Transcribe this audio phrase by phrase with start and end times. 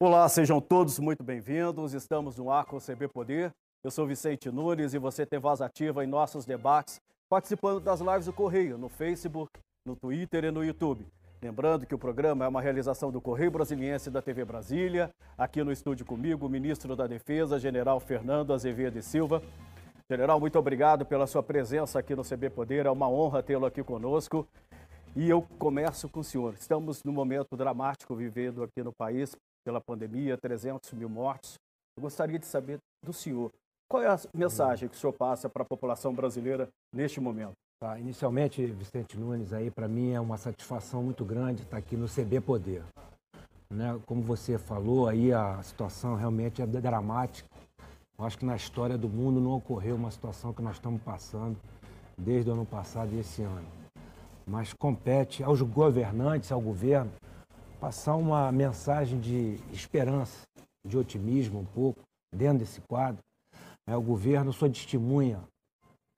[0.00, 1.94] Olá, sejam todos muito bem-vindos.
[1.94, 3.52] Estamos no ar com o CB Poder.
[3.82, 8.26] Eu sou Vicente Nunes e você tem voz ativa em nossos debates, participando das lives
[8.26, 9.52] do Correio no Facebook,
[9.86, 11.06] no Twitter e no YouTube.
[11.40, 15.10] Lembrando que o programa é uma realização do Correio Brasiliense da TV Brasília.
[15.38, 19.40] Aqui no estúdio comigo, o ministro da Defesa, general Fernando Azevedo Silva.
[20.10, 22.84] General, muito obrigado pela sua presença aqui no CB Poder.
[22.84, 24.44] É uma honra tê-lo aqui conosco.
[25.14, 26.54] E eu começo com o senhor.
[26.54, 31.54] Estamos num momento dramático vivendo aqui no país pela pandemia, 300 mil mortos.
[31.96, 33.50] Eu gostaria de saber do senhor,
[33.88, 37.52] qual é a mensagem que o senhor passa para a população brasileira neste momento?
[37.80, 42.08] Tá, inicialmente, Vicente Nunes, aí para mim é uma satisfação muito grande estar aqui no
[42.08, 42.82] CB Poder.
[43.70, 44.00] Né?
[44.06, 47.48] Como você falou, aí a situação realmente é dramática.
[48.18, 51.56] Eu acho que na história do mundo não ocorreu uma situação que nós estamos passando
[52.16, 53.66] desde o ano passado e esse ano.
[54.46, 57.10] Mas compete aos governantes, ao governo,
[57.84, 60.46] passar uma mensagem de esperança,
[60.86, 62.00] de otimismo um pouco,
[62.34, 63.18] dentro desse quadro.
[63.86, 65.42] É, o governo só testemunha,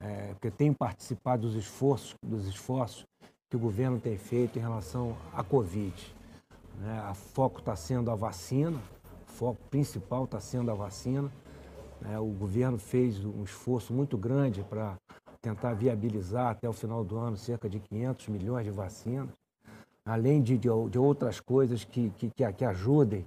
[0.01, 3.03] é, porque tem participado dos esforços, dos esforços
[3.51, 6.15] que o governo tem feito em relação à Covid.
[6.79, 6.99] Né?
[7.01, 8.79] A foco está sendo a vacina,
[9.27, 11.29] o foco principal está sendo a vacina.
[12.09, 14.95] É, o governo fez um esforço muito grande para
[15.41, 19.35] tentar viabilizar até o final do ano cerca de 500 milhões de vacinas
[20.07, 23.25] além de, de, de outras coisas que, que, que, ajudem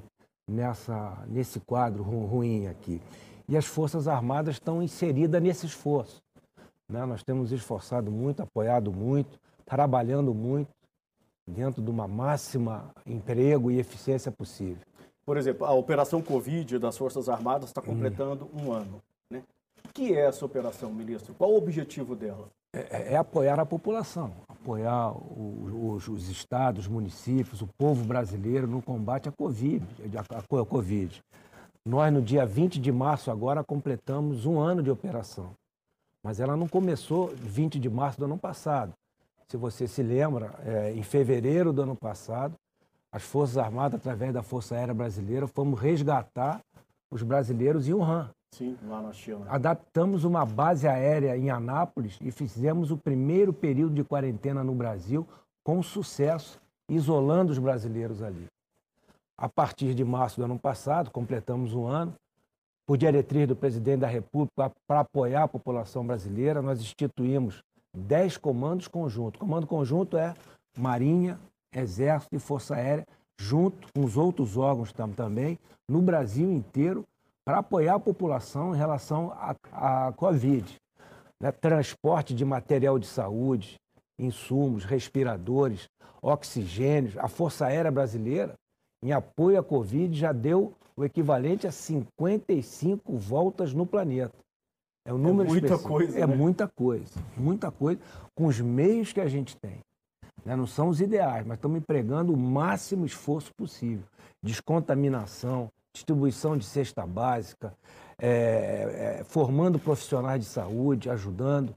[0.49, 3.01] nessa, nesse quadro ruim aqui.
[3.47, 6.23] E as Forças Armadas estão inseridas nesse esforço.
[6.89, 7.05] Né?
[7.05, 10.71] Nós temos esforçado muito, apoiado muito, trabalhando muito
[11.47, 14.83] dentro de uma máxima emprego e eficiência possível.
[15.27, 18.69] Por exemplo, a Operação Covid das Forças Armadas está completando hum.
[18.69, 19.03] um ano.
[19.31, 19.43] Né?
[19.85, 21.35] O que é essa operação, ministro?
[21.35, 22.49] Qual o objetivo dela?
[22.73, 24.33] É, é, é apoiar a população,
[24.71, 29.85] apoiar os, os, estados, os municípios, o povo brasileiro no combate à Covid,
[30.31, 31.21] à Covid.
[31.85, 35.51] Nós, no dia 20 de março, agora completamos um ano de operação.
[36.23, 38.93] Mas ela não começou 20 de março do ano passado.
[39.49, 42.55] Se você se lembra, é, em fevereiro do ano passado,
[43.13, 46.61] as Forças Armadas, através da Força Aérea Brasileira, fomos resgatar
[47.11, 48.31] os brasileiros em Wuhan.
[48.53, 49.47] Sim, lá na China.
[49.49, 55.27] Adaptamos uma base aérea em Anápolis e fizemos o primeiro período de quarentena no Brasil
[55.63, 58.47] com sucesso, isolando os brasileiros ali.
[59.39, 62.15] A partir de março do ano passado, completamos um ano,
[62.85, 67.63] por diretriz do presidente da República, para apoiar a população brasileira, nós instituímos
[67.95, 69.39] 10 comandos conjuntos.
[69.39, 70.35] Comando conjunto é
[70.77, 71.39] Marinha,
[71.73, 73.07] Exército e Força Aérea,
[73.39, 75.59] junto com os outros órgãos também,
[75.89, 77.07] no Brasil inteiro,
[77.51, 79.33] para apoiar a população em relação
[79.73, 80.77] à, Covid.
[81.43, 81.51] Né?
[81.51, 83.75] Transporte de material de saúde,
[84.17, 85.89] insumos, respiradores,
[86.23, 87.19] oxigênios.
[87.19, 88.55] A Força Aérea Brasileira,
[89.03, 94.39] em apoio à Covid, já deu o equivalente a 55 voltas no planeta.
[95.05, 95.93] É, um número é muita específico.
[95.93, 96.19] coisa.
[96.21, 96.37] É né?
[96.37, 98.01] muita coisa, muita coisa,
[98.33, 99.81] com os meios que a gente tem.
[100.45, 100.55] Né?
[100.55, 104.05] Não são os ideais, mas estamos empregando o máximo esforço possível.
[104.41, 107.73] Descontaminação, distribuição de cesta básica,
[108.19, 111.75] é, é, formando profissionais de saúde, ajudando.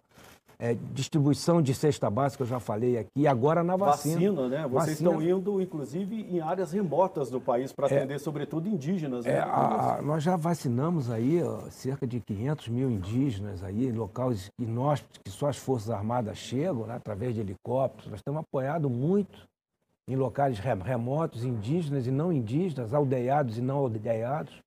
[0.59, 4.16] É, distribuição de cesta básica, eu já falei aqui, agora na vacina.
[4.16, 4.62] Vacina, né?
[4.68, 5.09] Vocês vacina.
[5.09, 7.97] estão indo, inclusive, em áreas remotas do país para é.
[7.97, 9.25] atender, sobretudo, indígenas.
[9.25, 9.34] Né?
[9.34, 13.91] É, a, a, nós já vacinamos aí ó, cerca de 500 mil indígenas aí, em
[13.91, 18.12] locais inóspitos que só as Forças Armadas chegam, né, através de helicópteros.
[18.12, 19.45] Nós temos apoiado muito
[20.07, 24.61] em locais remotos, indígenas e não indígenas, aldeiados e não aldeiados.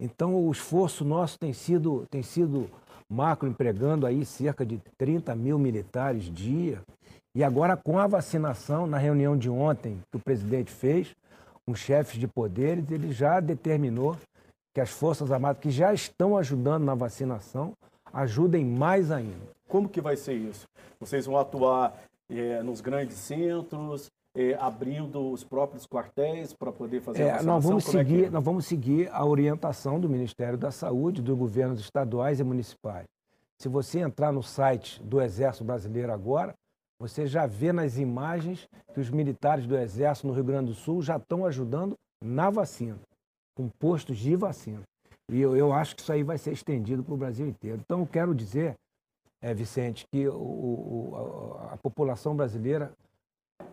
[0.00, 2.70] Então, o esforço nosso tem sido, tem sido
[3.10, 6.80] macro, empregando aí cerca de 30 mil militares dia.
[7.34, 11.14] E agora, com a vacinação, na reunião de ontem que o presidente fez,
[11.66, 14.16] com chefes de poderes, ele já determinou
[14.74, 17.72] que as Forças Armadas, que já estão ajudando na vacinação,
[18.12, 19.50] ajudem mais ainda.
[19.68, 20.66] Como que vai ser isso?
[20.98, 21.94] Vocês vão atuar
[22.28, 27.64] é, nos grandes centros, é, abrindo os próprios quartéis para poder fazer é, a nós
[27.64, 28.30] vamos é seguir é?
[28.30, 33.06] Nós vamos seguir a orientação do Ministério da Saúde, dos governos estaduais e municipais.
[33.58, 36.54] Se você entrar no site do Exército Brasileiro agora,
[36.98, 41.02] você já vê nas imagens que os militares do Exército no Rio Grande do Sul
[41.02, 42.98] já estão ajudando na vacina,
[43.54, 44.82] com postos de vacina.
[45.30, 47.80] E eu, eu acho que isso aí vai ser estendido para o Brasil inteiro.
[47.84, 48.74] Então, eu quero dizer,
[49.40, 52.92] é, Vicente, que o, o, a, a população brasileira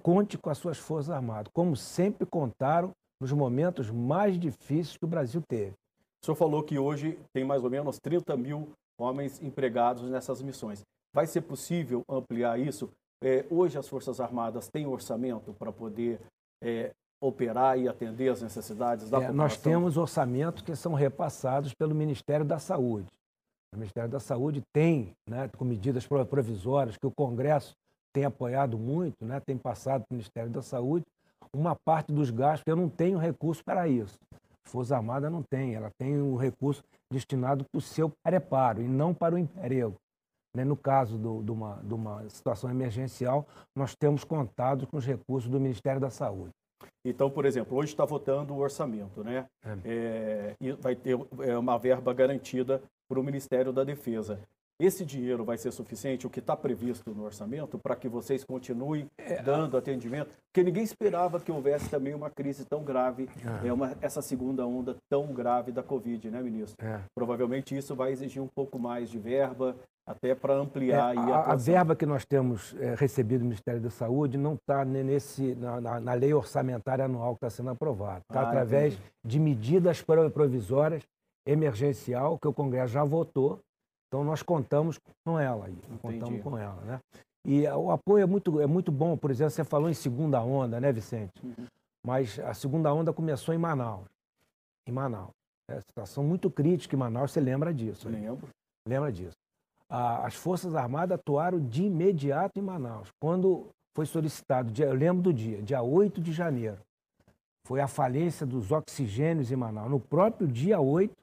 [0.04, 5.08] conte com as suas Forças Armadas, como sempre contaram nos momentos mais difíceis que o
[5.08, 5.74] Brasil teve.
[6.22, 8.70] O senhor falou que hoje tem mais ou menos 30 mil
[9.00, 10.84] homens empregados nessas missões.
[11.14, 12.90] Vai ser possível ampliar isso?
[13.24, 16.20] É, hoje as Forças Armadas têm orçamento para poder
[16.62, 19.36] é, operar e atender as necessidades da é, população?
[19.36, 23.08] Nós temos orçamentos que são repassados pelo Ministério da Saúde.
[23.74, 27.74] O Ministério da Saúde tem, né, com medidas provisórias que o Congresso
[28.18, 31.06] tem apoiado muito, né, tem passado para o Ministério da Saúde,
[31.56, 34.18] uma parte dos gastos, eu não tenho recurso para isso.
[34.34, 36.84] A Força Armada não tem, ela tem o recurso
[37.14, 39.98] destinado para o seu preparo e não para o emprego.
[40.56, 40.66] Né?
[40.66, 45.48] No caso do, de, uma, de uma situação emergencial, nós temos contado com os recursos
[45.48, 46.50] do Ministério da Saúde.
[47.06, 49.46] Então, por exemplo, hoje está votando o orçamento, né?
[49.64, 49.78] É.
[49.86, 54.40] É, e vai ter é, uma verba garantida para o Ministério da Defesa.
[54.80, 59.08] Esse dinheiro vai ser suficiente, o que está previsto no orçamento, para que vocês continuem
[59.18, 60.38] é, dando atendimento?
[60.52, 63.28] Porque ninguém esperava que houvesse também uma crise tão grave,
[63.64, 63.74] é.
[63.74, 66.86] uma, essa segunda onda tão grave da Covid, né, ministro?
[66.86, 67.02] É.
[67.16, 69.76] Provavelmente isso vai exigir um pouco mais de verba,
[70.08, 73.90] até para ampliar é, a, a, verba que nós temos é, recebido do Ministério da
[73.90, 78.22] Saúde não está nesse na, na, na, lei orçamentária anual que está sendo aprovada.
[78.22, 79.12] Está ah, através entendi.
[79.26, 81.04] de medidas provisórias
[81.46, 83.60] emergencial que o Congresso já votou.
[84.08, 87.00] Então nós contamos com ela aí, contamos com ela, né?
[87.46, 89.18] E o apoio é muito, é muito bom.
[89.18, 91.32] Por exemplo, você falou em segunda onda, né, Vicente?
[91.44, 91.66] Uhum.
[92.06, 94.06] Mas a segunda onda começou em Manaus.
[94.88, 95.32] Em Manaus.
[95.70, 98.08] É situação muito crítica em Manaus, você lembra disso?
[98.08, 98.48] Lembro.
[98.88, 99.36] Lembra disso
[99.90, 103.10] as Forças Armadas atuaram de imediato em Manaus.
[103.20, 106.78] Quando foi solicitado, eu lembro do dia, dia 8 de janeiro,
[107.66, 109.90] foi a falência dos oxigênios em Manaus.
[109.90, 111.14] No próprio dia 8,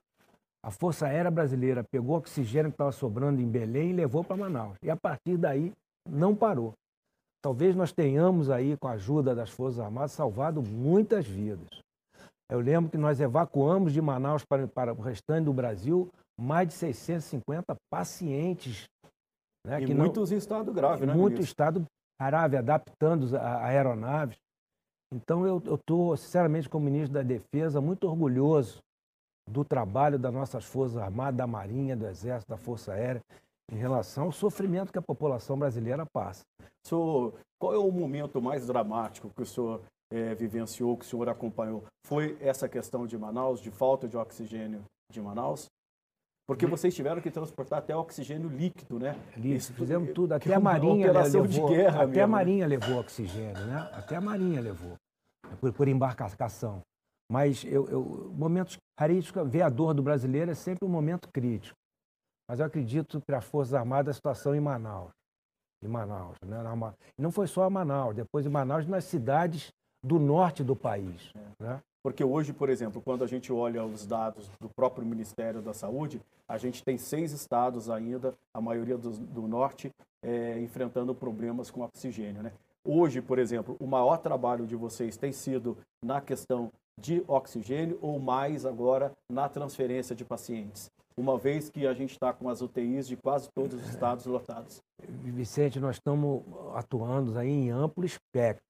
[0.64, 4.34] a Força Aérea Brasileira pegou o oxigênio que estava sobrando em Belém e levou para
[4.34, 4.76] Manaus.
[4.82, 5.70] E a partir daí,
[6.08, 6.72] não parou.
[7.42, 11.68] Talvez nós tenhamos aí, com a ajuda das Forças Armadas, salvado muitas vidas.
[12.50, 16.08] Eu lembro que nós evacuamos de Manaus para, para o restante do Brasil
[16.40, 18.84] mais de 650 pacientes.
[19.66, 21.14] Né, e que muitos não, em estado grave, né?
[21.14, 21.84] Muito estado
[22.18, 24.38] grave, adaptando a aeronaves.
[25.12, 28.78] Então, eu estou, sinceramente, como ministro da Defesa, muito orgulhoso
[29.46, 33.22] do trabalho das nossas Forças Armadas, da Marinha, do Exército, da Força Aérea,
[33.70, 36.44] em relação ao sofrimento que a população brasileira passa.
[36.82, 39.80] Senhor, qual é o momento mais dramático que o senhor
[40.10, 41.84] é, vivenciou, que o senhor acompanhou?
[42.06, 45.70] Foi essa questão de Manaus, de falta de oxigênio de Manaus?
[46.46, 49.16] Porque vocês tiveram que transportar até oxigênio líquido, né?
[49.38, 50.32] Isso, fizemos tudo.
[50.32, 51.46] Até a Marinha levou.
[51.46, 52.26] De guerra até mesmo, a né?
[52.26, 52.76] Marinha né?
[52.76, 53.88] levou oxigênio, né?
[53.94, 54.92] Até a Marinha levou.
[55.58, 56.82] Por, por embarcação.
[57.30, 61.76] Mas eu, eu, momentos críticos, ver a dor do brasileiro é sempre um momento crítico.
[62.48, 65.10] Mas eu acredito que para as Forças Armadas a situação em Manaus.
[65.82, 66.36] Em Manaus.
[66.44, 66.58] Né?
[67.18, 69.72] Não foi só Manaus, depois em Manaus, nas cidades
[70.02, 71.32] do norte do país.
[71.34, 71.64] É.
[71.64, 71.82] Né?
[72.02, 76.20] Porque hoje, por exemplo, quando a gente olha os dados do próprio Ministério da Saúde,
[76.46, 79.90] a gente tem seis estados ainda, a maioria do, do norte,
[80.22, 82.42] é, enfrentando problemas com oxigênio.
[82.42, 82.52] Né?
[82.84, 88.18] Hoje, por exemplo, o maior trabalho de vocês tem sido na questão de oxigênio ou
[88.18, 93.06] mais agora na transferência de pacientes, uma vez que a gente está com as UTIs
[93.06, 94.80] de quase todos os estados lotados.
[95.02, 96.42] Vicente, nós estamos
[96.74, 98.64] atuando aí em amplo espectro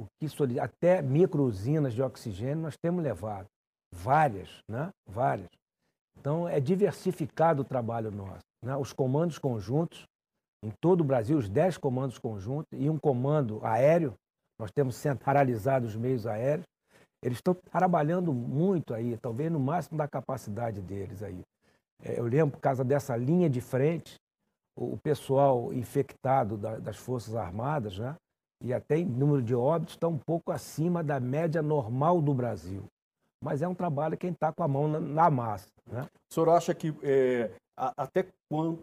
[0.00, 3.46] o que até micro-usinas de oxigênio nós temos levado.
[3.92, 4.90] Várias, né?
[5.06, 5.48] Várias.
[6.18, 8.44] Então, é diversificado o trabalho nosso.
[8.62, 8.76] Né?
[8.76, 10.04] Os comandos conjuntos,
[10.64, 14.14] em todo o Brasil, os 10 comandos conjuntos e um comando aéreo,
[14.60, 16.66] nós temos centralizado os meios aéreos,
[17.22, 21.42] eles estão trabalhando muito aí, talvez no máximo da capacidade deles aí.
[22.02, 24.14] É, eu lembro, por causa dessa linha de frente,
[24.76, 28.14] o pessoal infectado das Forças Armadas, né?
[28.62, 32.84] e até em número de óbitos está um pouco acima da média normal do Brasil.
[33.42, 35.68] Mas é um trabalho quem está com a mão na, massa.
[35.86, 36.08] Né?
[36.30, 38.82] O senhor acha que é, até quanto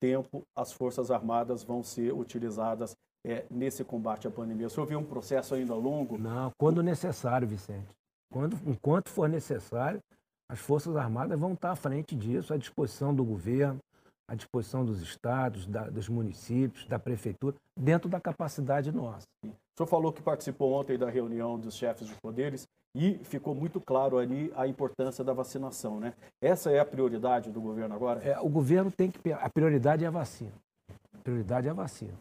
[0.00, 2.94] tempo as Forças Armadas vão ser utilizadas
[3.24, 4.66] é, nesse combate à pandemia?
[4.66, 6.18] O senhor viu um processo ainda longo?
[6.18, 7.88] Não, quando necessário, Vicente.
[8.32, 10.00] Quando, enquanto for necessário,
[10.50, 13.78] as Forças Armadas vão estar à frente disso, à disposição do governo,
[14.28, 19.26] à disposição dos estados, da, dos municípios, da prefeitura, dentro da capacidade nossa.
[19.44, 22.66] O senhor falou que participou ontem da reunião dos chefes de poderes
[22.96, 26.14] e ficou muito claro ali a importância da vacinação, né?
[26.40, 28.20] Essa é a prioridade do governo agora?
[28.22, 29.32] É, o governo tem que.
[29.32, 30.52] A prioridade é a vacina.
[31.12, 32.14] A prioridade é a vacina.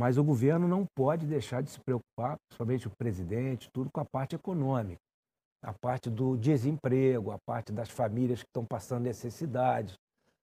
[0.00, 4.04] Mas o governo não pode deixar de se preocupar, principalmente o presidente, tudo com a
[4.06, 4.98] parte econômica.
[5.62, 9.98] A parte do desemprego, a parte das famílias que estão passando necessidades,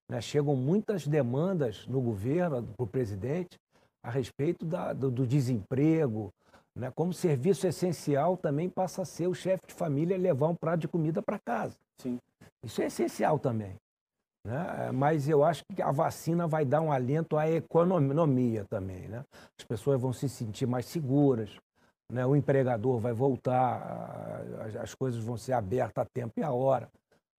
[0.08, 0.20] né?
[0.20, 3.58] Chegam muitas demandas no governo, para o presidente,
[4.00, 6.32] a respeito da, do, do, desemprego.
[6.72, 6.92] Né?
[6.94, 10.88] Como serviço essencial também passa a ser o chefe de família levar um prato de
[10.88, 11.74] comida para casa.
[12.00, 12.20] Sim.
[12.64, 13.74] Isso é essencial também.
[14.44, 14.90] Né?
[14.92, 19.08] Mas eu acho que a vacina vai dar um alento à economia também.
[19.08, 19.24] Né?
[19.58, 21.50] As pessoas vão se sentir mais seguras,
[22.10, 22.24] né?
[22.24, 24.42] o empregador vai voltar,
[24.80, 26.88] as coisas vão ser abertas a tempo e a hora,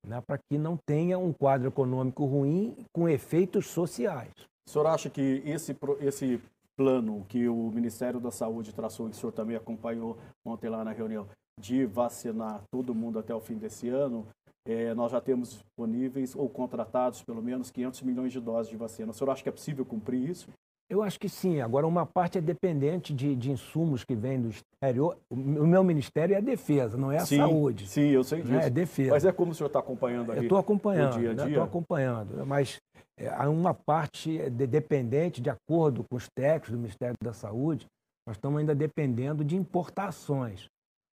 [0.06, 0.20] né?
[0.26, 4.32] para que não tenha um quadro econômico ruim com efeitos sociais.
[4.68, 6.42] O senhor acha que esse, esse
[6.76, 10.92] plano que o Ministério da Saúde traçou, que o senhor também acompanhou ontem lá na
[10.92, 11.26] reunião,
[11.58, 14.26] de vacinar todo mundo até o fim desse ano,
[14.68, 19.10] é, nós já temos disponíveis ou contratados pelo menos 500 milhões de doses de vacina.
[19.10, 20.50] O senhor acha que é possível cumprir isso?
[20.90, 21.60] Eu acho que sim.
[21.60, 25.16] Agora, uma parte é dependente de, de insumos que vêm do exterior.
[25.30, 27.86] O meu ministério é a defesa, não é a sim, saúde.
[27.88, 28.52] Sim, eu sei disso.
[28.52, 28.66] Né?
[28.66, 29.10] É defesa.
[29.10, 30.40] Mas é como o senhor está acompanhando aqui?
[30.40, 31.46] Eu estou acompanhando, dia a dia?
[31.46, 32.46] Estou acompanhando.
[32.46, 32.78] Mas
[33.18, 37.86] é, há uma parte de, dependente, de acordo com os técnicos do Ministério da Saúde,
[38.26, 40.68] nós estamos ainda dependendo de importações.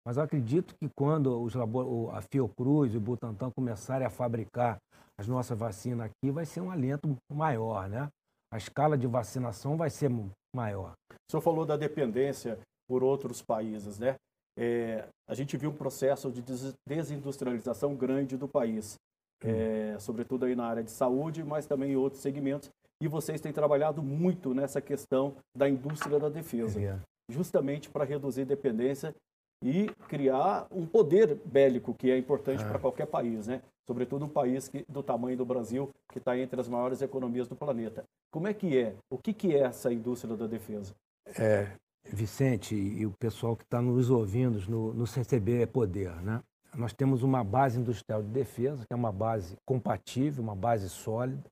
[0.06, 4.78] Mas eu acredito que quando os a Fiocruz e o Butantan começarem a fabricar
[5.18, 8.10] as nossas vacinas aqui, vai ser um alento maior, né?
[8.52, 10.12] A escala de vacinação vai ser
[10.54, 10.94] maior.
[11.12, 14.16] O senhor falou da dependência por outros países, né?
[14.58, 16.44] É, a gente viu um processo de
[16.88, 18.96] desindustrialização grande do país,
[19.44, 22.70] é, sobretudo aí na área de saúde, mas também em outros segmentos.
[23.02, 27.00] E vocês têm trabalhado muito nessa questão da indústria da defesa, é.
[27.30, 29.16] justamente para reduzir dependência
[29.64, 33.62] e criar um poder bélico que é importante para qualquer país, né?
[33.88, 37.56] Sobretudo um país que, do tamanho do Brasil, que está entre as maiores economias do
[37.56, 38.04] planeta.
[38.30, 38.96] Como é que é?
[39.10, 40.94] O que, que é essa indústria da defesa?
[41.40, 41.72] É,
[42.06, 46.42] Vicente e o pessoal que está nos ouvindo no, no CCB é Poder, né?
[46.76, 51.44] Nós temos uma base industrial de defesa, que é uma base compatível, uma base sólida,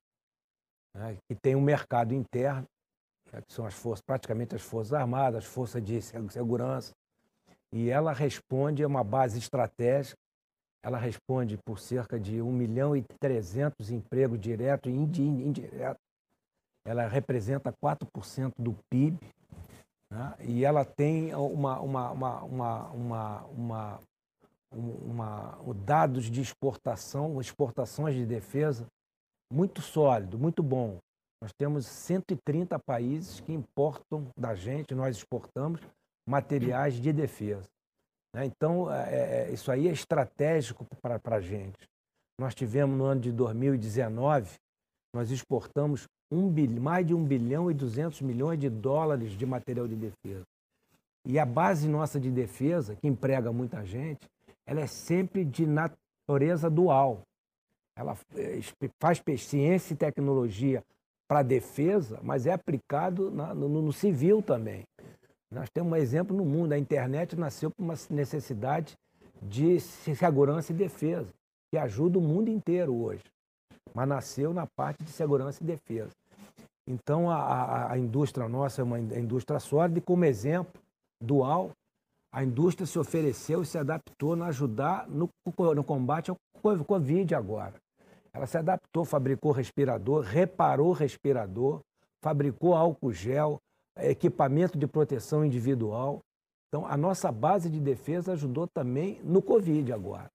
[0.96, 1.18] né?
[1.30, 2.66] que tem um mercado interno,
[3.32, 3.42] né?
[3.42, 6.92] que são as forças, praticamente as forças armadas, as forças de segurança,
[7.74, 10.18] e ela responde a uma base estratégica,
[10.84, 16.02] ela responde por cerca de 1 milhão e 300 empregos diretos e indiretos.
[16.84, 19.20] Ela representa 4% do PIB
[20.10, 20.36] né?
[20.40, 24.00] e ela tem uma, uma, uma, uma, uma, uma,
[24.72, 28.88] uma, uma dados de exportação, exportações de defesa
[29.52, 30.98] muito sólido, muito bom.
[31.42, 35.82] Nós temos 130 países que importam da gente, nós exportamos
[36.28, 37.68] materiais de defesa.
[38.34, 38.46] Né?
[38.46, 41.90] Então, é, é, é, isso aí é estratégico para a gente.
[42.40, 44.50] Nós tivemos no ano de 2019,
[45.14, 46.50] nós exportamos um
[46.80, 50.46] mais de 1 bilhão e 200 milhões de dólares de material de defesa.
[51.26, 54.28] E a base nossa de defesa, que emprega muita gente,
[54.66, 57.22] ela é sempre de natureza dual.
[57.96, 58.60] Ela é,
[59.00, 60.84] faz ciência e tecnologia
[61.28, 64.84] para defesa, mas é aplicado na, no, no, civil também.
[65.52, 66.72] Nós temos um exemplo no mundo.
[66.72, 68.96] A internet nasceu por uma necessidade
[69.42, 71.28] de segurança e defesa,
[71.70, 73.24] que ajuda o mundo inteiro hoje.
[73.94, 76.12] Mas nasceu na parte de segurança e defesa.
[76.88, 80.82] Então, a, a, a indústria nossa é uma indústria sólida e, como exemplo
[81.22, 81.72] dual,
[82.34, 85.30] a indústria se ofereceu e se adaptou a ajudar no,
[85.76, 86.38] no combate ao
[86.86, 87.74] Covid agora.
[88.34, 91.82] Ela se adaptou, fabricou respirador, reparou respirador,
[92.24, 93.60] fabricou álcool gel,
[93.98, 96.20] equipamento de proteção individual.
[96.68, 100.30] Então, a nossa base de defesa ajudou também no Covid agora.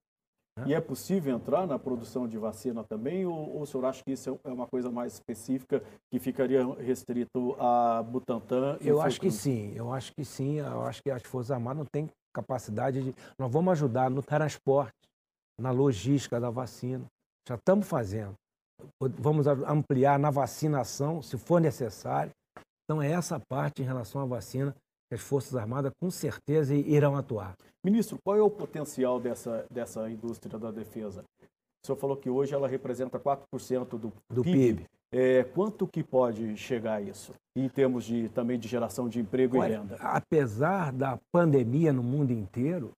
[0.59, 0.69] Né?
[0.69, 4.13] E é possível entrar na produção de vacina também, ou, ou o senhor acha que
[4.13, 8.79] isso é uma coisa mais específica que ficaria restrito a Butantan?
[8.81, 10.57] eu acho que sim, eu acho que sim.
[10.57, 13.15] Eu acho que as Forças Armadas não têm capacidade de.
[13.39, 14.95] Nós vamos ajudar no transporte,
[15.61, 17.05] na logística da vacina.
[17.49, 18.35] Já estamos fazendo.
[19.01, 22.31] Vamos ampliar na vacinação, se for necessário.
[22.87, 24.73] Então, é essa parte em relação à vacina
[25.09, 27.57] que as Forças Armadas com certeza irão atuar.
[27.85, 31.25] Ministro, qual é o potencial dessa, dessa indústria da defesa?
[31.43, 34.53] O senhor falou que hoje ela representa 4% do, do PIB.
[34.53, 34.87] PIB.
[35.13, 39.59] É, quanto que pode chegar a isso, em termos de, também de geração de emprego
[39.59, 39.97] Olha, e renda?
[40.01, 42.93] Apesar da pandemia no mundo inteiro,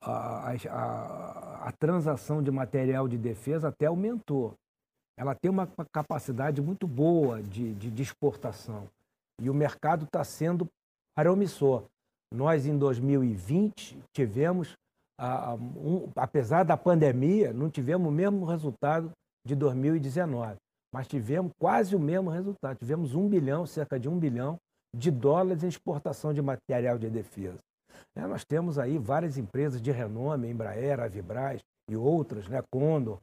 [0.00, 4.54] a, a, a transação de material de defesa até aumentou.
[5.16, 8.88] Ela tem uma capacidade muito boa de, de, de exportação
[9.42, 10.66] e o mercado está sendo
[11.16, 11.84] promissor.
[12.32, 14.74] Nós, em 2020, tivemos,
[15.20, 19.10] um, apesar da pandemia, não tivemos o mesmo resultado
[19.46, 20.56] de 2019,
[20.94, 22.78] mas tivemos quase o mesmo resultado.
[22.78, 24.56] Tivemos um bilhão, cerca de um bilhão
[24.94, 27.58] de dólares em exportação de material de defesa.
[28.16, 33.18] É, nós temos aí várias empresas de renome, Embraer, Avibraz e outras, né, Condor.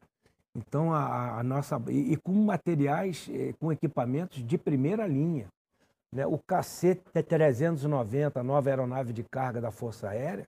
[0.55, 1.81] Então, a, a nossa.
[1.89, 5.47] E, e, com materiais, eh, com equipamentos de primeira linha.
[6.13, 6.25] Né?
[6.25, 10.45] O KC-390, a nova aeronave de carga da Força Aérea,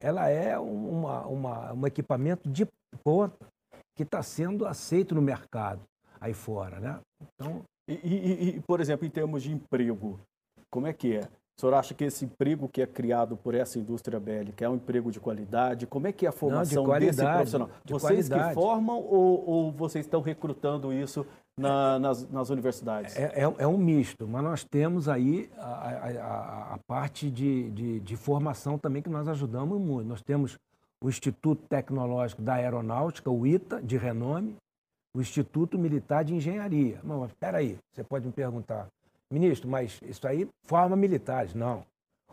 [0.00, 2.66] ela é uma, uma, um equipamento de
[3.02, 3.46] ponta
[3.96, 5.82] que está sendo aceito no mercado
[6.20, 6.78] aí fora.
[6.78, 7.00] Né?
[7.20, 7.62] Então...
[7.88, 10.20] E, e, e, por exemplo, em termos de emprego,
[10.70, 11.28] como é que é?
[11.58, 14.76] O senhor acha que esse emprego que é criado por essa indústria bélica é um
[14.76, 15.88] emprego de qualidade?
[15.88, 17.70] Como é que é a formação Não, de desse profissional?
[17.84, 18.48] De vocês qualidade.
[18.50, 23.16] que formam ou, ou, vocês estão recrutando isso na, nas, nas, universidades?
[23.16, 27.98] É, é, é, um misto, mas nós temos aí a, a, a parte de, de,
[27.98, 30.06] de, formação também que nós ajudamos muito.
[30.06, 30.56] Nós temos
[31.02, 34.54] o Instituto Tecnológico da Aeronáutica, o ITA, de renome,
[35.12, 37.00] o Instituto Militar de Engenharia.
[37.02, 38.86] Mas espera aí, você pode me perguntar,
[39.32, 41.54] Ministro, mas isso aí forma militares.
[41.54, 41.84] Não.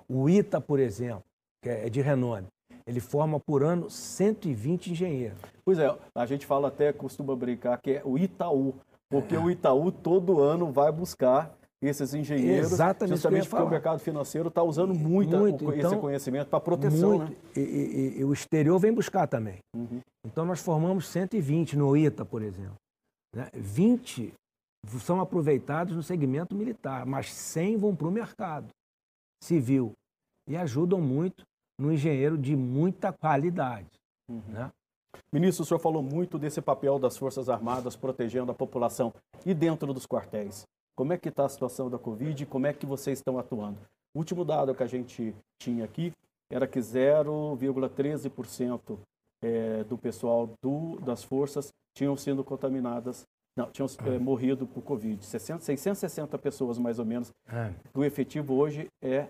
[0.08, 1.24] O ITA, por exemplo,
[1.62, 2.48] que é de renome,
[2.86, 5.40] ele forma por ano 120 engenheiros.
[5.64, 8.76] Pois é, a gente fala até, costuma brincar, que é o Itaú,
[9.10, 9.40] porque é.
[9.40, 14.64] o Itaú todo ano vai buscar esses engenheiros, Exatamente justamente porque o mercado financeiro está
[14.64, 15.72] usando muito, muito.
[15.72, 17.18] esse então, conhecimento para proteção.
[17.18, 17.32] Muito.
[17.32, 17.38] Né?
[17.56, 19.60] E, e, e, o exterior vem buscar também.
[19.76, 20.02] Uhum.
[20.26, 22.76] Então nós formamos 120 no ITA, por exemplo.
[23.36, 23.50] Né?
[23.54, 24.34] 20
[25.00, 28.70] são aproveitados no segmento militar, mas 100 vão para o mercado
[29.42, 29.94] civil
[30.48, 31.44] e ajudam muito
[31.80, 33.90] no engenheiro de muita qualidade.
[34.30, 34.42] Uhum.
[34.48, 34.72] Né?
[35.32, 39.14] Ministro, o senhor falou muito desse papel das Forças Armadas protegendo a população
[39.46, 40.66] e dentro dos quartéis.
[40.96, 43.78] Como é que está a situação da Covid e como é que vocês estão atuando?
[44.14, 46.14] O último dado que a gente tinha aqui
[46.50, 48.98] era que 0,13%
[49.44, 53.26] é, do pessoal do, das forças tinham sido contaminadas
[53.58, 55.24] não, tinham é, morrido por Covid.
[55.26, 57.32] 60, 660 pessoas, mais ou menos.
[57.48, 57.74] É.
[57.94, 59.28] O efetivo hoje é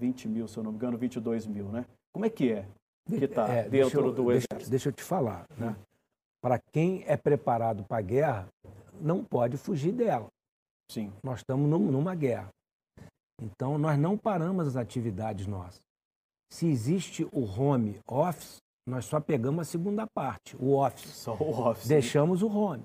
[0.00, 1.84] 20 mil, se eu não me engano, 22 mil, né?
[2.12, 2.66] Como é que é
[3.06, 4.54] que está é, dentro eu, do exército?
[4.54, 5.76] Deixa, deixa, eu te falar, né?
[5.78, 5.82] Hum.
[6.40, 8.48] Para quem é preparado para a guerra,
[9.00, 10.26] não pode fugir dela.
[10.90, 11.12] Sim.
[11.22, 12.48] Nós estamos num, numa guerra.
[13.40, 15.80] Então, nós não paramos as atividades nossas.
[16.50, 21.10] Se existe o home office, nós só pegamos a segunda parte, o office.
[21.14, 21.88] Só o office.
[21.88, 22.84] Deixamos o home.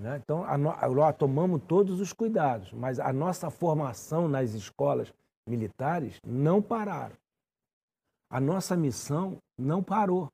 [0.00, 0.20] Né?
[0.22, 1.12] Então, no...
[1.14, 5.12] tomamos todos os cuidados, mas a nossa formação nas escolas
[5.48, 7.16] militares não pararam.
[8.30, 10.28] A nossa missão não parou.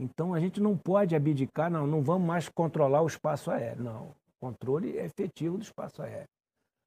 [0.00, 3.84] Então, a gente não pode abdicar, não, não vamos mais controlar o espaço aéreo.
[3.84, 6.28] Não, controle é efetivo do espaço aéreo.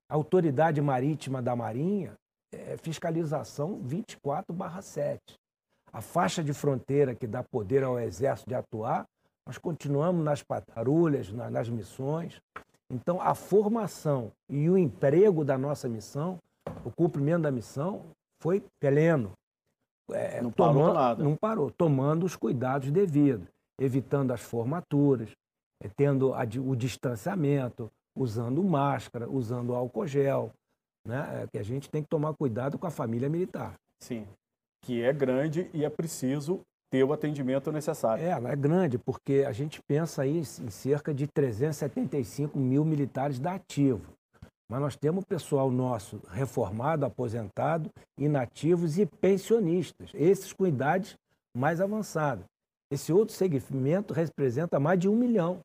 [0.09, 2.13] A autoridade marítima da Marinha
[2.53, 5.19] é fiscalização 24/7.
[5.93, 9.05] A faixa de fronteira que dá poder ao Exército de atuar
[9.47, 12.41] nós continuamos nas patrulhas, nas missões.
[12.89, 16.39] Então, a formação e o emprego da nossa missão,
[16.83, 18.03] o cumprimento da missão,
[18.41, 19.33] foi pleno.
[20.11, 21.23] É, não parou tomando, nada.
[21.23, 23.47] Não parou, tomando os cuidados devidos,
[23.79, 25.31] evitando as formaturas,
[25.81, 30.51] é, tendo a, o distanciamento, usando máscara, usando álcool gel.
[31.07, 31.43] Né?
[31.43, 33.75] É, que a gente tem que tomar cuidado com a família militar.
[33.99, 34.27] Sim,
[34.83, 36.61] que é grande e é preciso
[36.95, 38.23] ter o atendimento necessário.
[38.23, 43.55] É, é grande, porque a gente pensa aí em cerca de 375 mil militares da
[43.55, 44.13] ativo.
[44.69, 51.17] Mas nós temos pessoal nosso reformado, aposentado, inativos e pensionistas, esses com idades
[51.55, 52.45] mais avançadas.
[52.89, 55.59] Esse outro segmento representa mais de um milhão.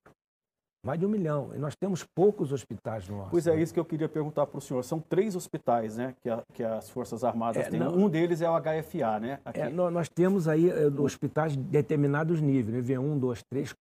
[0.82, 1.50] Mais de um milhão.
[1.54, 3.30] E nós temos poucos hospitais nossos.
[3.30, 3.62] Pois é, né?
[3.62, 4.82] isso que eu queria perguntar para o senhor.
[4.82, 7.80] São três hospitais né, que, a, que as Forças Armadas é, têm.
[7.80, 9.40] Não, um deles é o HFA, né?
[9.52, 13.74] É, nós temos aí é, hospitais de determinados níveis, nível 1, 2, 3,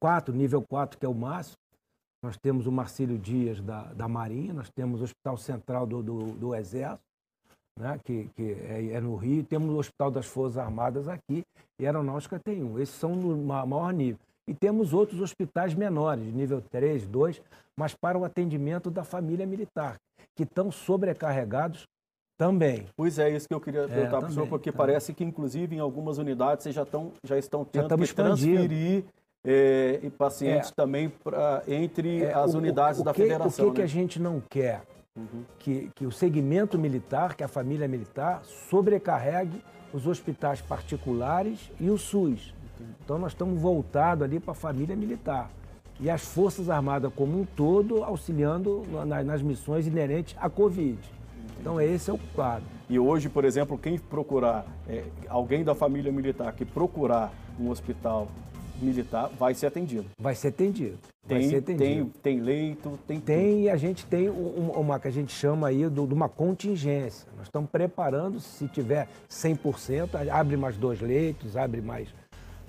[0.00, 1.56] 4, nível 4, que é o máximo.
[2.22, 6.18] Nós temos o Marcílio Dias da, da Marinha, nós temos o Hospital Central do, do,
[6.32, 7.02] do Exército,
[7.78, 11.42] né, que, que é, é, no Rio, temos o Hospital das Forças Armadas aqui,
[11.80, 12.78] e a Aeronáutica tem um.
[12.78, 14.20] Esses são no maior nível.
[14.46, 17.40] E temos outros hospitais menores, nível 3, 2,
[17.76, 19.96] mas para o atendimento da família militar,
[20.36, 21.86] que estão sobrecarregados
[22.36, 22.86] também.
[22.96, 24.86] Pois é, isso que eu queria é, perguntar é, para o senhor, porque também.
[24.86, 29.04] parece que, inclusive, em algumas unidades vocês já, estão, já estão tendo já que transferir
[29.44, 33.68] é, pacientes é, também pra, entre é, as o, unidades o, o da que, federação.
[33.68, 33.76] O que, né?
[33.76, 34.82] que a gente não quer?
[35.16, 35.44] Uhum.
[35.58, 41.98] Que, que o segmento militar, que a família militar, sobrecarregue os hospitais particulares e o
[41.98, 42.54] SUS.
[43.04, 45.50] Então nós estamos voltados ali para a família militar.
[46.00, 48.82] E as Forças Armadas como um todo auxiliando
[49.24, 50.98] nas missões inerentes à Covid.
[51.60, 52.64] Então esse é o quadro.
[52.88, 58.28] E hoje, por exemplo, quem procurar, é, alguém da família militar que procurar um hospital
[58.80, 60.06] militar, vai ser atendido.
[60.18, 60.98] Vai ser atendido.
[61.26, 62.10] Tem, vai ser atendido.
[62.20, 63.60] tem, tem leito, tem Tem, tudo.
[63.60, 67.28] e a gente tem uma que a gente chama aí de uma contingência.
[67.36, 72.08] Nós estamos preparando, se tiver 100%, abre mais dois leitos, abre mais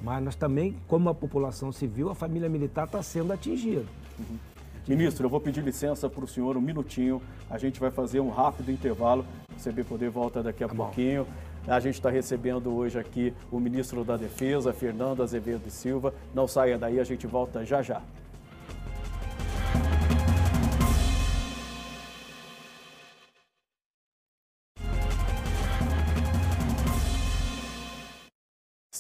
[0.04, 3.86] mas nós também, como a população civil, a família militar está sendo atingida.
[4.20, 4.38] Uhum.
[4.86, 7.22] Ministro, eu vou pedir licença para o senhor um minutinho.
[7.50, 9.26] A gente vai fazer um rápido intervalo.
[9.58, 11.26] O CB Poder volta daqui a tá pouquinho.
[11.66, 16.14] A gente está recebendo hoje aqui o ministro da Defesa, Fernando Azevedo Silva.
[16.36, 18.02] Não saia daí, a gente volta já já.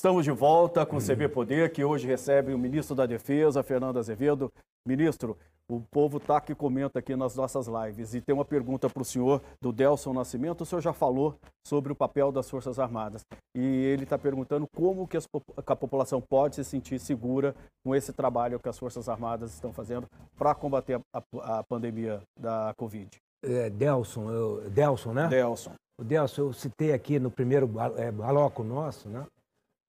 [0.03, 3.97] Estamos de volta com o CB Poder, que hoje recebe o ministro da Defesa, Fernando
[3.99, 4.51] Azevedo.
[4.85, 5.37] Ministro,
[5.71, 9.05] o povo está que comenta aqui nas nossas lives e tem uma pergunta para o
[9.05, 10.59] senhor do Delson Nascimento.
[10.59, 13.21] O senhor já falou sobre o papel das Forças Armadas
[13.55, 17.95] e ele está perguntando como que, as, que, a população pode se sentir segura com
[17.95, 20.05] esse trabalho que as Forças Armadas estão fazendo
[20.37, 23.09] para combater a, a, a, pandemia da Covid.
[23.41, 25.29] É, Delson, eu, Delson, né?
[25.29, 25.71] Delson.
[25.97, 29.25] O Delson, eu citei aqui no primeiro é, baloco nosso, né?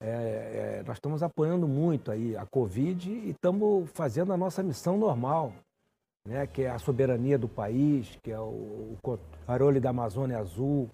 [0.07, 4.99] É, é, nós estamos apoiando muito aí a Covid e estamos fazendo a nossa missão
[4.99, 5.55] normal,
[6.29, 10.91] né, que é a soberania do país, que é o, o controle da Amazônia Azul,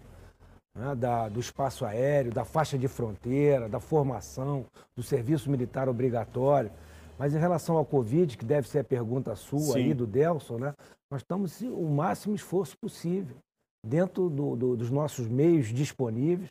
[0.77, 6.71] né, da, do espaço aéreo, da faixa de fronteira, da formação, do serviço militar obrigatório.
[7.19, 9.87] Mas em relação ao Covid, que deve ser a pergunta sua Sim.
[9.87, 10.73] aí, do Delson, né,
[11.11, 13.37] nós estamos o máximo esforço possível,
[13.85, 16.49] dentro do, do, dos nossos meios disponíveis,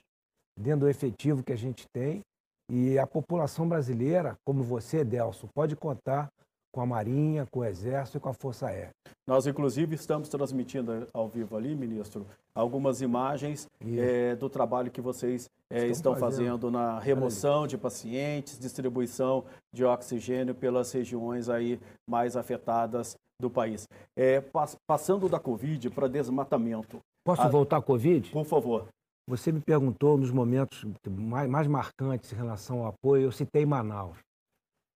[0.60, 2.22] dentro do efetivo que a gente tem,
[2.70, 6.30] e a população brasileira, como você, Delso, pode contar
[6.72, 8.92] com a Marinha, com o Exército e com a Força Aérea.
[9.28, 15.50] Nós, inclusive, estamos transmitindo ao vivo ali, ministro, algumas imagens é, do trabalho que vocês
[15.70, 16.68] é, estão fazendo.
[16.68, 23.88] fazendo na remoção de pacientes, distribuição de oxigênio pelas regiões aí mais afetadas do país.
[24.16, 24.44] É,
[24.86, 27.00] passando da Covid para desmatamento.
[27.24, 27.48] Posso a...
[27.48, 28.30] voltar à Covid?
[28.30, 28.88] Por favor.
[29.30, 34.18] Você me perguntou nos momentos mais, mais marcantes em relação ao apoio, eu citei Manaus.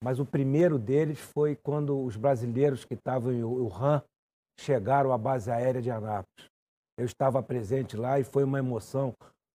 [0.04, 4.02] Mas o primeiro deles foi quando os brasileiros que estavam em Wuhan
[4.60, 6.50] chegaram à base aérea de Anápolis.
[6.98, 9.14] Eu estava presente lá e foi uma emoção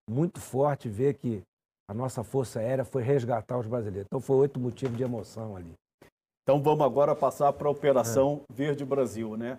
[0.09, 1.43] muito forte ver que
[1.91, 4.07] a nossa Força Aérea foi resgatar os brasileiros.
[4.07, 5.73] Então foi outro motivo de emoção ali.
[6.43, 8.53] Então vamos agora passar para a Operação é.
[8.53, 9.59] Verde Brasil, né?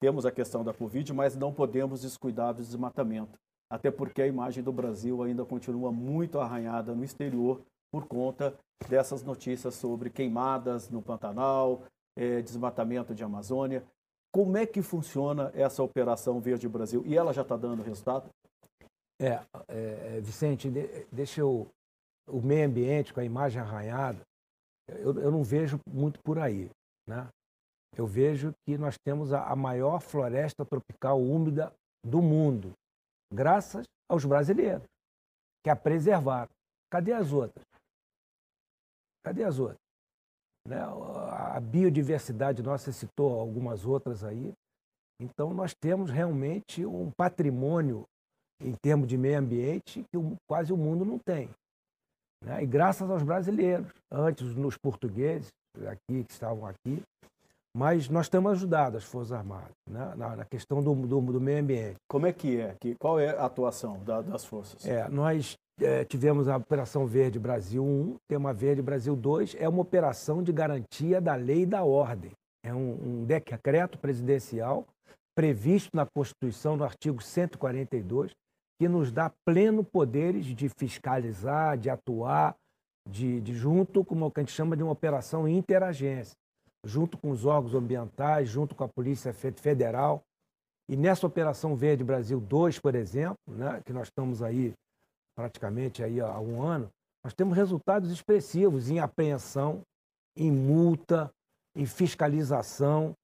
[0.00, 3.36] Temos a questão da Covid, mas não podemos descuidar do desmatamento
[3.72, 8.54] até porque a imagem do Brasil ainda continua muito arranhada no exterior por conta
[8.86, 11.82] dessas notícias sobre queimadas no Pantanal,
[12.14, 13.82] é, desmatamento de Amazônia.
[14.30, 17.02] Como é que funciona essa operação Verde Brasil?
[17.06, 18.28] E ela já está dando resultado?
[19.18, 20.70] É, é Vicente,
[21.10, 21.66] deixa eu.
[22.28, 24.20] O meio ambiente com a imagem arranhada,
[24.86, 26.70] eu, eu não vejo muito por aí.
[27.08, 27.26] Né?
[27.96, 31.72] Eu vejo que nós temos a, a maior floresta tropical úmida
[32.04, 32.74] do mundo
[33.32, 34.86] graças aos brasileiros,
[35.64, 36.50] que a preservaram.
[36.90, 37.64] Cadê as outras?
[39.24, 39.78] Cadê as outras?
[40.68, 40.78] Né?
[40.78, 44.52] A biodiversidade nossa citou algumas outras aí.
[45.20, 48.04] Então, nós temos realmente um patrimônio
[48.60, 50.18] em termos de meio ambiente que
[50.48, 51.48] quase o mundo não tem.
[52.44, 52.62] Né?
[52.62, 55.48] E graças aos brasileiros, antes nos portugueses
[55.88, 57.02] aqui que estavam aqui,
[57.74, 60.12] mas nós temos ajudado as Forças Armadas né?
[60.16, 61.96] na, na, questão do, do, do, meio ambiente.
[62.08, 62.76] Como é que é?
[62.78, 64.86] Que, qual é a atuação da, das forças?
[64.86, 69.80] É, nós é, tivemos a Operação Verde Brasil 1, Tema Verde Brasil 2, é uma
[69.80, 72.32] operação de garantia da lei e da ordem.
[72.64, 74.86] É um, um decreto presidencial
[75.34, 78.32] previsto na Constituição, no artigo 142,
[78.78, 82.54] que nos dá pleno poderes de fiscalizar, de atuar,
[83.08, 86.34] de, de junto com o que a gente chama de uma operação interagência
[86.84, 90.22] junto com os órgãos ambientais, junto com a Polícia Federal.
[90.88, 94.74] E nessa Operação Verde Brasil 2, por exemplo, né, que nós estamos aí
[95.34, 96.90] praticamente aí há um ano,
[97.24, 99.82] nós temos resultados expressivos em apreensão,
[100.36, 101.32] em multa,
[101.74, 103.14] em fiscalização.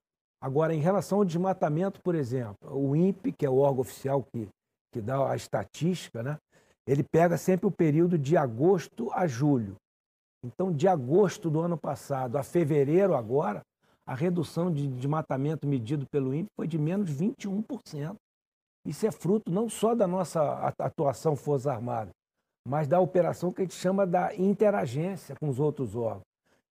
[0.40, 4.48] Agora, em relação ao desmatamento, por exemplo, o INPE, que é o órgão oficial que,
[4.92, 6.38] que dá a estatística, né,
[6.86, 9.76] ele pega sempre o período de agosto a julho.
[10.44, 13.62] Então, de agosto do ano passado a fevereiro agora,
[14.06, 18.16] a redução de desmatamento medido pelo INPE foi de menos 21%.
[18.86, 22.14] Isso é fruto não só da nossa atuação Forças Armadas,
[22.66, 26.22] mas da operação que a gente chama da interagência com os outros órgãos.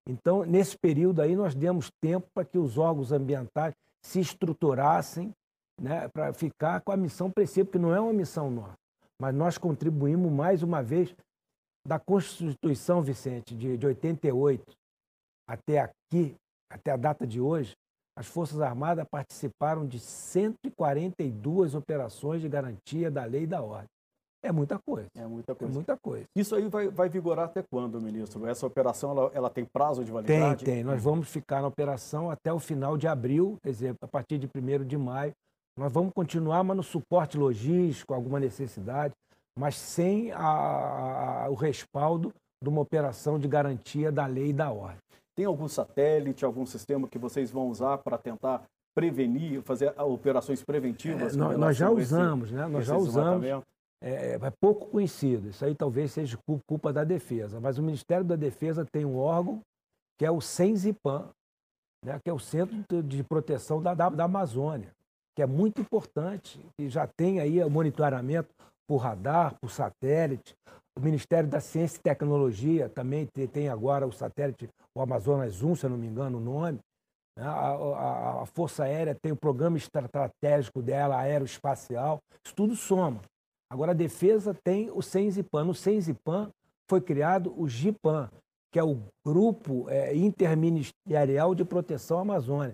[0.08, 5.32] Então, nesse período aí, nós demos tempo para que os órgãos ambientais se estruturassem
[5.80, 8.78] né, para ficar com a missão precisa, porque não é uma missão nossa,
[9.22, 11.14] mas nós contribuímos mais uma vez
[11.88, 14.62] da Constituição, Vicente, de, de 88
[15.48, 16.36] até aqui,
[16.70, 17.74] até a data de hoje,
[18.18, 23.88] as Forças Armadas participaram de 142 operações de garantia da lei e da ordem.
[24.44, 25.08] É muita coisa.
[25.16, 25.72] É muita coisa.
[25.72, 26.26] É muita coisa.
[26.36, 28.46] Isso aí vai, vai vigorar até quando, ministro?
[28.46, 30.66] Essa operação ela, ela, tem prazo de validade?
[30.66, 30.84] Tem, tem.
[30.84, 34.48] Nós vamos ficar na operação até o final de abril, quer dizer, a partir de
[34.48, 35.34] 1 de maio.
[35.78, 39.14] Nós vamos continuar, mas no suporte logístico, alguma necessidade
[39.58, 44.72] mas sem a, a, o respaldo de uma operação de garantia da lei e da
[44.72, 45.00] ordem.
[45.36, 48.64] Tem algum satélite, algum sistema que vocês vão usar para tentar
[48.96, 51.36] prevenir, fazer operações preventivas?
[51.36, 52.68] É, nós, nós, já usamos, esse, né?
[52.68, 53.46] Nós já usamos.
[54.02, 55.50] é, é pouco conhecido.
[55.50, 57.60] Isso aí talvez seja culpa da defesa.
[57.60, 59.62] Mas o Ministério da Defesa tem um órgão
[60.18, 61.30] que é o CENZIPAM,
[62.04, 64.92] né, que é o Centro de Proteção da, da, da Amazônia,
[65.36, 68.50] que é muito importante e já tem aí o monitoramento
[68.88, 70.56] por radar, por satélite.
[70.98, 75.88] O Ministério da Ciência e Tecnologia também tem agora o satélite, o Amazonas 1, se
[75.88, 76.80] não me engano o nome.
[77.38, 77.46] Né.
[77.46, 82.20] A, a, a Força Aérea tem o programa estratégico dela, aeroespacial.
[82.44, 83.22] Isso tudo soma.
[83.70, 85.66] Agora, a defesa tem o CENZIPAN.
[85.66, 86.50] No CENZIPAN
[86.90, 88.30] foi criado o GIPAN,
[88.72, 92.74] que é o Grupo é, Interministerial de Proteção Amazônia,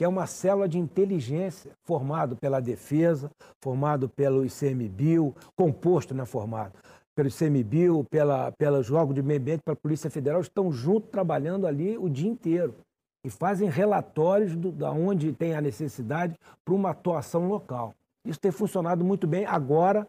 [0.00, 3.30] que é uma célula de inteligência formado pela Defesa,
[3.62, 6.72] formado pelo ICMBio, composto, né, formado
[7.14, 11.98] pelo ICMBio, pela, pelos órgãos de meio ambiente, pela Polícia Federal, estão juntos trabalhando ali
[11.98, 12.76] o dia inteiro
[13.22, 16.34] e fazem relatórios do, da onde tem a necessidade
[16.64, 17.94] para uma atuação local.
[18.24, 19.44] Isso tem funcionado muito bem.
[19.44, 20.06] Agora,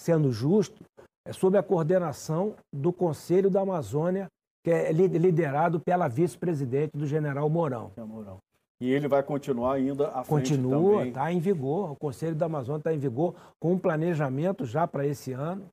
[0.00, 0.82] sendo justo,
[1.24, 4.26] é sob a coordenação do Conselho da Amazônia,
[4.64, 7.92] que é liderado pela vice-presidente do general Mourão.
[7.96, 8.38] É Mourão.
[8.80, 11.92] E ele vai continuar ainda à frente Continua, está em vigor.
[11.92, 15.66] O Conselho da Amazônia está em vigor com um planejamento já para esse ano,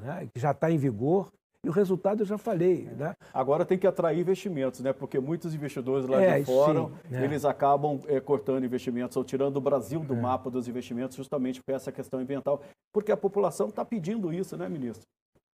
[0.00, 1.28] né, que já está em vigor.
[1.64, 2.84] E o resultado eu já falei.
[2.84, 3.14] Né?
[3.32, 4.92] Agora tem que atrair investimentos, né?
[4.92, 7.24] Porque muitos investidores lá é, de fora, sim, é.
[7.24, 10.20] eles acabam é, cortando investimentos ou tirando o Brasil do é.
[10.20, 12.60] mapa dos investimentos justamente por essa questão ambiental.
[12.92, 15.06] Porque a população está pedindo isso, né, ministro?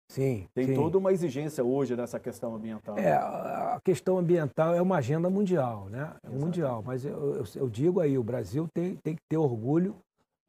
[0.09, 0.47] Sim.
[0.53, 0.75] Tem sim.
[0.75, 2.97] toda uma exigência hoje nessa questão ambiental.
[2.97, 6.15] É, a questão ambiental é uma agenda mundial, né?
[6.23, 6.81] É mundial.
[6.85, 9.95] Mas eu, eu, digo aí, o Brasil tem, tem que ter orgulho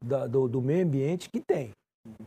[0.03, 1.71] da, do, do meio ambiente que tem.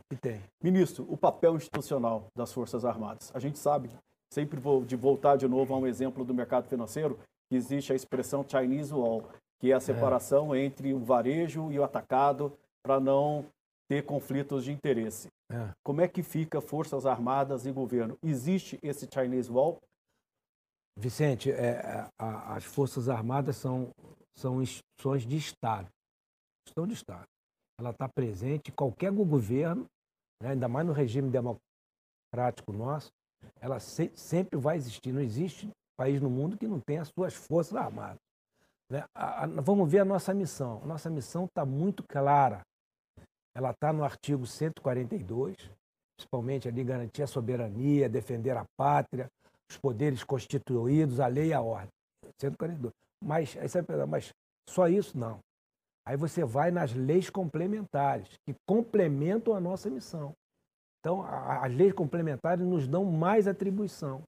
[0.09, 0.41] Que tem.
[0.63, 3.31] Ministro, o papel institucional das Forças Armadas.
[3.33, 3.89] A gente sabe,
[4.31, 7.17] sempre vou de voltar de novo a um exemplo do mercado financeiro,
[7.49, 9.23] que existe a expressão Chinese Wall,
[9.59, 9.79] que é a é.
[9.79, 10.59] separação é.
[10.59, 13.45] entre o varejo e o atacado para não
[13.89, 15.27] ter conflitos de interesse.
[15.53, 15.73] É.
[15.83, 18.17] Como é que fica Forças Armadas e governo?
[18.23, 19.79] Existe esse Chinese Wall?
[20.97, 23.91] Vicente, é, é a, as Forças Armadas são,
[24.35, 25.87] são instituições de Estado.
[26.67, 27.25] Estão de Estado
[27.79, 29.85] ela está presente em qualquer governo,
[30.41, 33.09] né, ainda mais no regime democrático nosso,
[33.59, 35.11] ela se, sempre vai existir.
[35.11, 38.19] Não existe país no mundo que não tenha as suas forças armadas.
[38.89, 39.03] Né?
[39.15, 40.81] A, a, vamos ver a nossa missão.
[40.83, 42.61] A nossa missão está muito clara.
[43.55, 45.55] Ela está no artigo 142,
[46.17, 49.29] principalmente ali garantir a soberania, defender a pátria,
[49.69, 51.89] os poderes constituídos, a lei e a ordem.
[52.39, 52.93] 142.
[53.23, 53.55] Mas,
[54.07, 54.33] mas
[54.67, 55.39] só isso não.
[56.05, 60.33] Aí você vai nas leis complementares, que complementam a nossa missão.
[60.99, 64.23] Então, as leis complementares nos dão mais atribuição.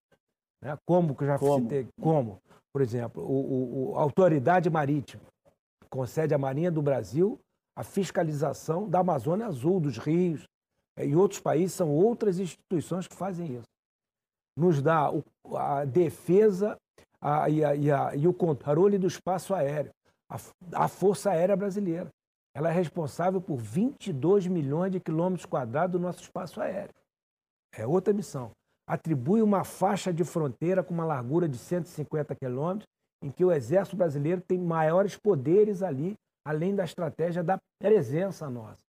[0.61, 0.77] Né?
[0.85, 1.63] Como que eu já como?
[1.63, 1.87] citei?
[2.01, 2.41] Como?
[2.73, 5.23] Por exemplo, o, o, a autoridade marítima
[5.89, 7.39] concede à Marinha do Brasil
[7.77, 10.43] a fiscalização da Amazônia Azul, dos rios.
[10.97, 13.67] E outros países são outras instituições que fazem isso.
[14.57, 15.11] Nos dá
[15.53, 16.77] a defesa
[17.21, 19.91] a, e, a, e, a, e o controle do espaço aéreo
[20.29, 20.37] a,
[20.73, 22.09] a Força Aérea Brasileira.
[22.53, 26.93] Ela é responsável por 22 milhões de quilômetros quadrados do nosso espaço aéreo.
[27.73, 28.51] É outra missão.
[28.87, 32.87] Atribui uma faixa de fronteira com uma largura de 150 quilômetros,
[33.21, 38.83] em que o Exército Brasileiro tem maiores poderes ali, além da estratégia da presença nossa.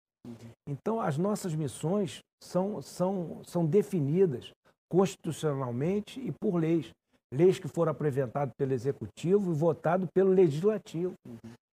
[0.68, 4.50] Então, as nossas missões são, são, são definidas
[4.90, 6.90] constitucionalmente e por leis
[7.32, 11.14] leis que foram apresentadas pelo Executivo e votadas pelo Legislativo.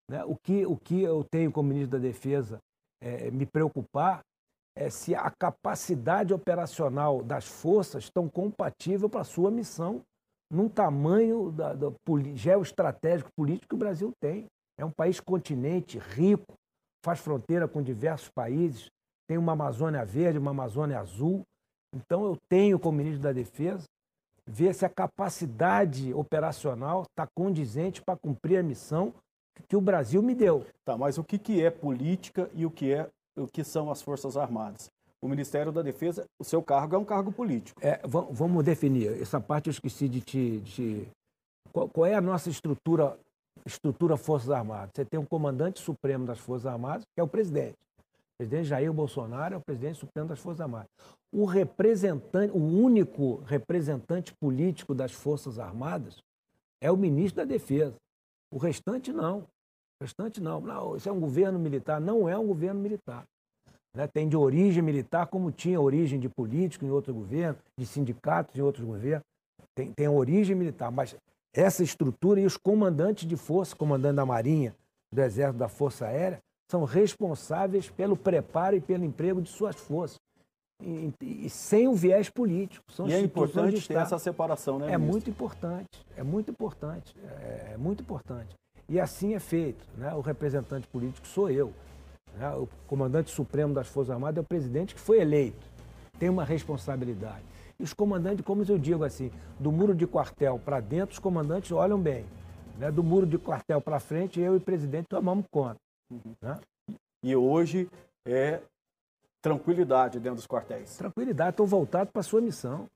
[0.09, 0.23] Né?
[0.25, 2.59] O, que, o que eu tenho como ministro da Defesa
[3.01, 4.21] é, me preocupar
[4.75, 10.01] é se a capacidade operacional das forças estão compatível para a sua missão
[10.51, 11.91] num tamanho da, da,
[12.33, 14.45] geoestratégico político que o Brasil tem.
[14.77, 16.53] É um país continente rico,
[17.03, 18.89] faz fronteira com diversos países,
[19.27, 21.43] tem uma Amazônia verde, uma Amazônia azul.
[21.95, 23.85] Então eu tenho como ministro da Defesa
[24.45, 29.13] ver se a capacidade operacional está condizente para cumprir a missão
[29.67, 30.65] que o Brasil me deu.
[30.83, 34.01] Tá, mas o que, que é política e o que é o que são as
[34.01, 34.91] Forças Armadas?
[35.21, 37.79] O Ministério da Defesa, o seu cargo é um cargo político.
[37.81, 39.21] É, vamos definir.
[39.21, 40.59] Essa parte eu esqueci de te.
[40.59, 41.07] De...
[41.71, 43.17] Qual, qual, é a nossa estrutura,
[43.65, 44.91] estrutura Forças Armadas?
[44.95, 47.77] Você tem um comandante supremo das Forças Armadas, que é o presidente.
[48.33, 50.89] O presidente Jair Bolsonaro é o presidente supremo das Forças Armadas.
[51.31, 56.17] O representante, o único representante político das Forças Armadas
[56.81, 57.95] é o ministro da Defesa.
[58.51, 59.39] O restante não.
[59.99, 60.59] O restante não.
[60.61, 62.01] Não, isso é um governo militar.
[62.01, 63.25] Não é um governo militar.
[63.95, 64.07] Né?
[64.07, 68.61] Tem de origem militar, como tinha origem de político em outro governo, de sindicatos em
[68.61, 69.23] outros governos.
[69.75, 71.15] Tem, tem origem militar, mas
[71.53, 74.75] essa estrutura e os comandantes de força, comandante da Marinha,
[75.13, 76.39] do Exército, da Força Aérea,
[76.69, 80.17] são responsáveis pelo preparo e pelo emprego de suas forças.
[80.81, 82.83] e, e sem o viés político.
[82.91, 84.87] São e é importante ter essa separação, né?
[84.87, 85.11] É ministro?
[85.11, 88.55] muito importante, é muito importante, é, é, muito importante.
[88.89, 89.85] E assim é feito.
[89.95, 90.13] Né?
[90.13, 91.71] O representante político sou eu.
[92.35, 92.49] Né?
[92.55, 95.65] O comandante supremo das Forças Armadas é o presidente que foi eleito.
[96.19, 97.43] Tem uma responsabilidade.
[97.83, 101.69] E os comandantes, como eu digo assim, do muro de quartel para dentro, os comandantes
[101.73, 102.25] olham bem.
[102.77, 102.89] Né?
[102.89, 105.75] Do muro de quartel para frente, eu e o presidente tomamos conta.
[106.09, 106.33] Uhum.
[106.41, 106.59] Né?
[107.21, 107.89] E hoje
[108.25, 108.61] é
[109.41, 110.95] tranquilidade dentro dos quartéis.
[110.95, 112.87] Tranquilidade, estou voltado para a sua missão.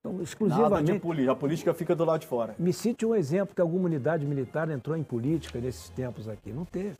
[0.00, 0.98] Então, exclusivamente.
[0.98, 2.56] Política, a política fica do lado de fora.
[2.58, 6.50] Me cite um exemplo que alguma unidade militar entrou em política nesses tempos aqui.
[6.50, 6.96] Não teve.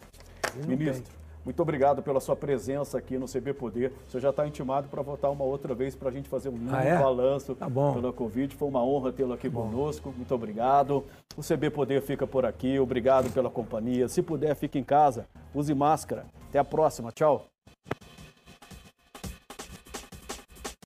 [0.61, 1.22] Não Ministro, tem.
[1.45, 3.93] Muito obrigado pela sua presença aqui no CB Poder.
[4.07, 6.57] O senhor já está intimado para voltar uma outra vez para a gente fazer um
[6.57, 6.99] novo ah, é?
[6.99, 8.55] balanço tá pela Covid.
[8.55, 10.13] Foi uma honra tê-lo aqui tá conosco.
[10.17, 11.05] Muito obrigado.
[11.37, 12.79] O CB Poder fica por aqui.
[12.79, 14.09] Obrigado pela companhia.
[14.09, 15.27] Se puder, fique em casa.
[15.55, 16.27] Use máscara.
[16.49, 17.11] Até a próxima.
[17.11, 17.52] Tchau.